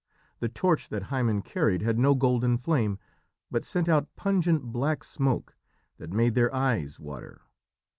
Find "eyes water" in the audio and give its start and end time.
6.55-7.41